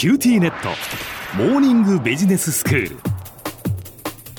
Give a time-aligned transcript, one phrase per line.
[0.00, 0.70] QTnet。
[1.36, 3.09] モーニングビジネススクール。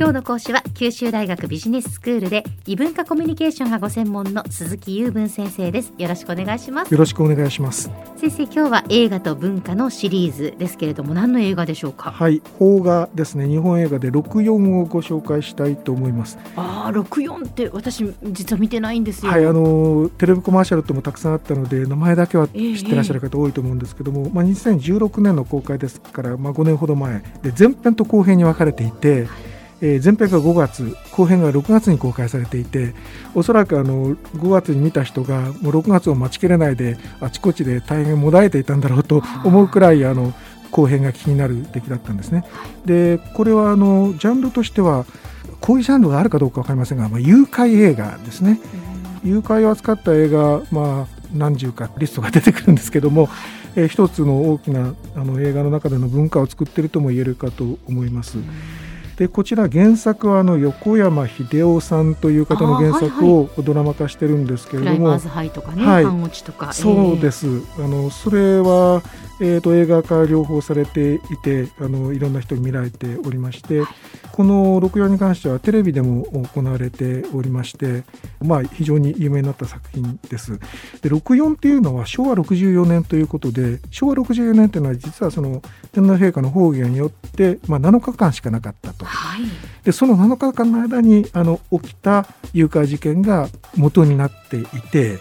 [0.00, 5.92] 今日の講師は九州大学ビジネススクールで異文化コミュニケーションがご専門の鈴木雄文先生です。
[5.98, 6.90] よろしくお願いします。
[6.90, 7.90] よろしくお願いします。
[8.16, 12.12] 先生今日は映画と文化のシリーズですけれども何の映画でしょうか？
[12.12, 13.46] はい邦画ですね。
[13.46, 16.38] 日本映画で64をご紹介したいと思います。
[16.56, 19.30] ああ64って私実は見てないんですよ。
[19.30, 29.49] はいあのテレビコマーシャルともたくさんあったので名前だけは知ってらっしゃる方多いと思うんですけども、えー、まあ2016年の公開ですからまあ5年ほど前で前編と後編に分かれていて、はい
[29.82, 32.94] えー、前編が5月後編が6月に公開されていて
[33.34, 40.34] おそらくあの5月に見た人がもう6月を待ちきれないであちこちで大変もだえていたんだろうと思うくらいあの
[40.70, 42.44] 後編が気になる出来だったんですね。
[42.84, 45.04] でこれはあのジャンルとしては
[45.60, 48.60] こういうジャンルがあるかどうか分かりませんが、まあ、誘拐映画ですね。
[49.24, 53.28] 誘拐を扱った映画、まあ、何十かリストが出てくるんですけども、
[53.76, 58.38] えー、一つの大きなあの映画の中での文化を作っているとも言えるかと思います。
[59.20, 66.04] でこちら原作はあの横山秀夫さんという方の原作をドラマ化してるんですけれども、はいはい、とかね、はい、
[66.42, 67.46] とか、そうです、
[67.78, 69.02] あのそれは
[69.40, 73.82] えーと、映画化両方されていてあのいろんな人に見られておりまして、
[74.32, 78.04] この64に関してはテレビでも行われておりまして、
[78.40, 80.58] まあ、非常に有名になった作品です。
[81.02, 89.04] で64っていうのは昭和64年ということで昭和64年というのは実はその天皇陛下の崩御によって、まあ、7日間しかなかったと。
[89.06, 89.42] はい、
[89.84, 95.18] でその7日間の間にあの起きた誘拐事件が元になっていて。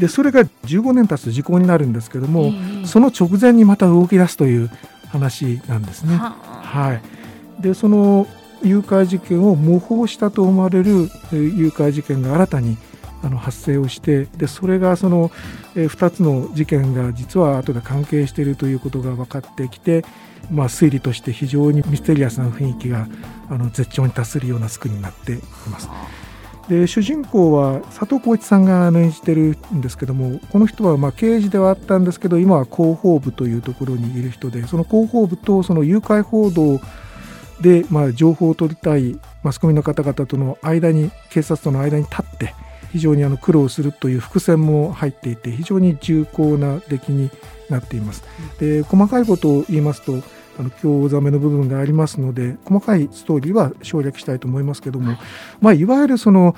[0.00, 4.70] でそれが15年経つと時効になるんですけども、えー、その直前にまた動き出すという
[5.08, 6.16] 話なんですね。
[6.16, 8.26] はい、でその
[8.62, 12.78] 誘拐事件を模倣したと思われる誘拐事件が新たに
[13.22, 15.30] あの発生をしてでそれがその、
[15.76, 20.04] え2つの事件が実は後で関係しているということが分かってきて、
[20.50, 23.06] まあ、推理として非常にミステリアスな雰囲気が
[23.50, 25.36] あの絶頂に達するような作りになってい
[25.70, 25.88] ます。
[26.70, 36.80] で主人公は佐藤浩市さんが演じてるんですけどもこの人はま刑事ではあったんですけど今は広報部というところにいる人でその広報部とその誘拐報道
[37.60, 42.54] でま情報を取りたいマスコミの方々との間に警察との間に立って
[42.92, 47.30] 非常にあの苦労するという伏線も入っていて非常に重厚な出来に
[47.68, 48.22] なっています。
[48.60, 50.22] で細かいことを言いますと
[50.60, 55.16] あの興ざめの部分がありますので細かいストーリーは省略したいと思いますけども、
[55.60, 56.54] まあ、いわゆるその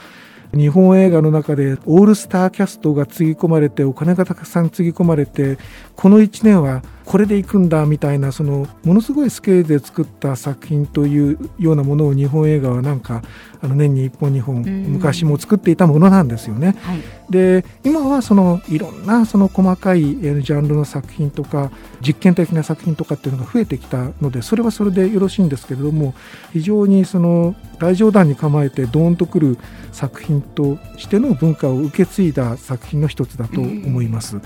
[0.53, 5.57] 日本映画の中でオールスターキャストがつぎ込まれてお金がたくさんつぎ込まれて
[5.97, 13.23] この1年はこれでいくんだみたいなそのものすごいスケールで作った作品というようなものを日本映画はなんか
[13.61, 16.77] あの年に1本2本昔も作っていたものなんですよね。
[16.83, 16.99] はい、
[17.31, 21.71] で今はそのいろんなその細かいジャンルの作品とか
[22.01, 26.15] 実験的な作品とかっていうのが増えてきたのでそれはそれでよろしいんですけれども
[26.53, 29.59] 非常にその大冗談に構えてドーンとくる
[29.93, 34.41] 作品としての文化を受け継いだ作品の一つだと思います。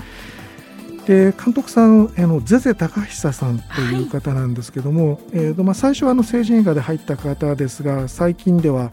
[1.07, 8.91] で監督さんあのゼゼ高久さんという方なんですけども、はい、えーとまあ、最初はあの成人映画で入った方ですが最近では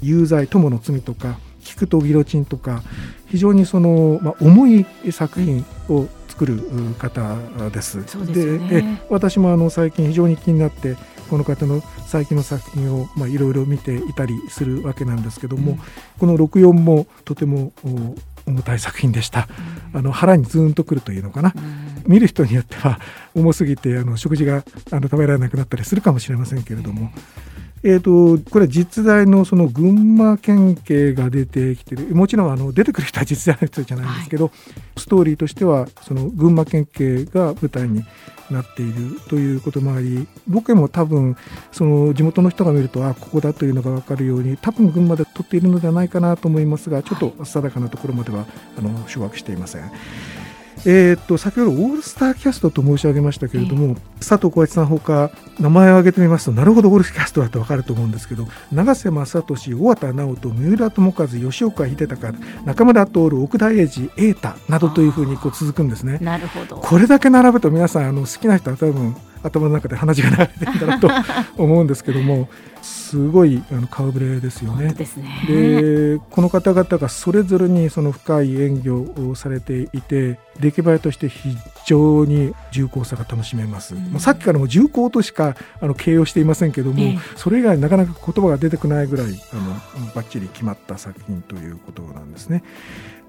[0.00, 2.84] 有罪友の罪とか聞くとギロチンとか
[3.26, 6.60] 非常にその、まあ、重い作品を作る
[6.98, 7.36] 方
[7.70, 7.98] です。
[8.32, 10.96] で、ね、私もあの最近非常に気になって
[11.28, 15.78] この方の最近の作品をいろいろ見ていたりするわけなんですけども、うん、
[16.20, 17.72] この64もとても
[18.46, 19.48] 重たい作品でした、
[19.92, 21.52] あの腹にズーンとくるというのかな、
[22.06, 23.00] 見る人によっては
[23.34, 27.10] 重すぎてあの食事があの食べられなくなったりするかもしれませんけれども。
[27.88, 34.52] えーと、これは実在のその群馬県警が出てきてるもちろんあの出てくる人は実在の人じゃないんですけど、はい、
[35.00, 38.04] ストーリーとしてはその群馬県警が舞台に
[38.50, 41.36] なっているということもありロケも多分
[41.70, 49.92] その地元の人が見るとあここだというのが分かるように多分群馬で撮っているのではないかなと思いますがちょっと定かなところまではあの掌握していません。
[50.84, 66.18] えー、っと先ほどオールスターキャストと申し上げましたけれども、えー、佐藤浩市さんほか名前を挙げてみますとなるほどオールスターキャストだと分かると思うんですけど永瀬正敏、小畑直人、三浦友和、吉岡秀隆、中村徹、奥田英二、瑛太などというふうにこう続くんですね。
[66.20, 69.16] なるほどこれだけ並ぶと皆さんあの好きな人は多分
[69.46, 72.48] 頭の中で話が流れてるんだろうと思うんですけども
[72.82, 74.94] すごいあの顔ぶれですよね。
[75.48, 81.56] で、ね、この方々がそれぞれにその深い演技をされていて出来栄えとして非
[81.86, 83.94] 常に重厚さが楽しめます。
[83.94, 92.62] うん、さっきからも重厚としかあの形容していませんけども、えー、それ以外なかなか言葉が出てこないぐらいあのバッチリ決まった作品ということなんですね。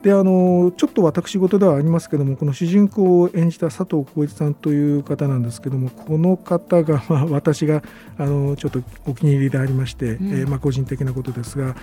[0.07, 7.83] であのちょっと私事ではありますけどもこの主人公を演じた佐藤浩市さんという方なんですけどもこの方が、まあ、私が
[8.18, 11.75] あのちょっとお気に入りでありまして、うん、えー、まあ、個人的なことですが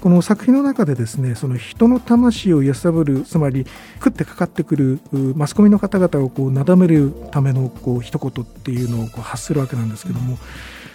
[0.00, 5.00] この作品の中でですねその人の魂を揺さぶるつまり食ってかかってくる
[5.34, 10.38] マスコミの方々をこうなだめるためのこう一言っていうのをこう発するわけなんですけども、うん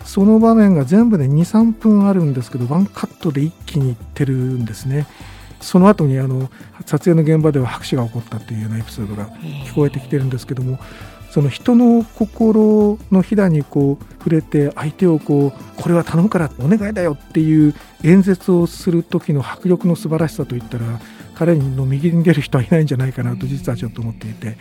[0.05, 5.07] その場面が全部で23分あるんですけどワンカットで一気にいってるんですね。
[5.61, 6.49] その後にあの
[6.85, 9.27] 撮影の現場では拍手が起こったというようなエピソードが
[9.65, 10.79] 聞こえてきてるんですけども
[11.31, 17.73] その人の心のひだにこう触れて相手をこうこれは頼むからお願いだよっていう
[18.03, 20.99] 演説をする時の迫力の素晴らしさといったら
[21.33, 24.57] 彼の右に出る人はいないんじゃないかなと実はちょっと思っていて、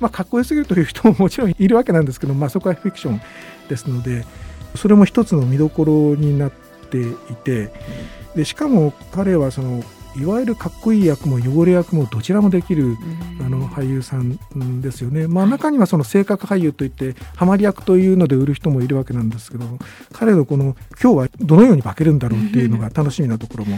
[0.00, 3.20] まあ、かっこよすぎるという人ももちろんいるわけなんですけど、まあ、そこはフィクション
[3.68, 4.26] ですので
[4.74, 6.52] それも一つの見どころになっ
[6.90, 7.72] ていて
[8.36, 9.82] でしかも彼はその
[10.16, 12.96] いわゆるかっこいい役も汚れ役もどちらもできる
[13.40, 19.64] あの俳優さんですよね、まあ、中にはその性格俳優といってハマり役というので売る人もいるわけなんですけど
[20.12, 23.76] 彼のこの今日はどのように化けるんだろうっていうのが楽しみなところも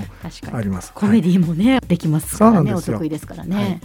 [0.53, 0.93] あります。
[0.93, 3.57] コメディもね、はい、できますからねお得意ですからね。
[3.57, 3.81] はい。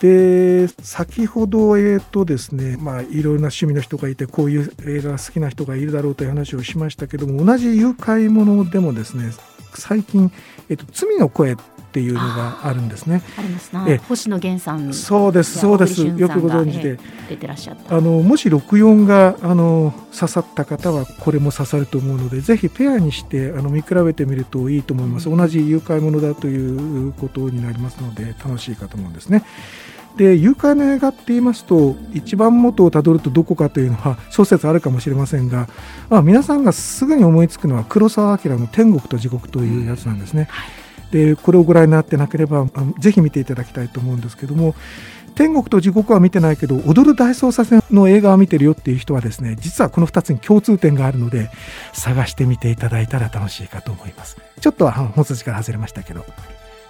[0.00, 9.30] で先ほど、えーとですねまあ、いろいろな趣味の人がいてこういう映画が好きな人がいるだろうという話をしましたけども同じ誘拐ものでもですね
[9.78, 10.32] 最近、
[10.68, 11.56] えっと、罪の声
[11.90, 13.22] っていうのがあるんですね。
[13.36, 13.84] ありますな。
[13.88, 14.94] え星野源さん。
[14.94, 16.06] そうです、そうです。
[16.06, 16.98] よくご存知で。
[17.28, 17.96] 出てらっしゃった。
[17.96, 25.28] あの、もし六四が、あの、刺さった方は、これも刺さると思うので、ぜひペアにして、あの、見比べてみるといいと思います。
[25.28, 29.44] うん、同じ誘拐者だということになりますので、楽しいかと思うんですね。
[30.16, 35.68] で誘拐の映画って言いますと一番元をたどるとどこかというのは諸説あるかもしれませんが、
[36.08, 40.48] まあ、皆さんがすぐに思いつくのは黒澤明の「天国と地獄」というやつなんですね。
[41.10, 42.66] でこれをご覧になってなければ
[42.98, 44.76] ぜひ見ていただきたいと思うんですけども
[45.34, 51.50] 天国と地獄は見てないけど踊る大捜査線の映画を見てるよっていう人はですね実はこの2つに共通点があるので
[51.92, 54.36] 探してみていただいたら楽しいかと思います。
[54.60, 56.24] ちょっとは本筋から外れましたけど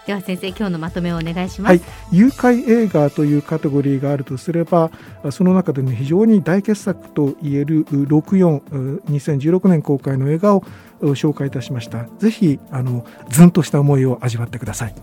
[0.07, 4.91] では先生今日のまとめをお願いします、はい、誘拐映画というカテゴリーがあるとすれば
[5.31, 10.65] その中で、ね、非常に大傑作といえる642016年公開の映画を
[11.01, 12.07] 紹介いたしました。
[12.19, 14.95] ぜひあのずんとした思いを味わってください。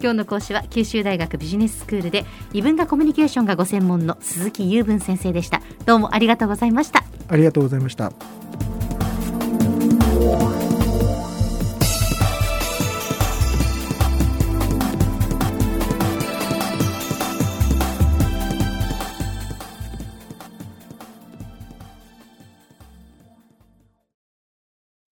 [0.00, 5.62] 今日の講師は九州大学ビジネススクールで異文化コミュニケーションがご専門の鈴木雄文先生でした。
[5.86, 7.04] どうもありがとうございました。
[7.28, 8.12] ありがとうございました